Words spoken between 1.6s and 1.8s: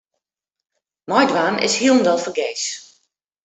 is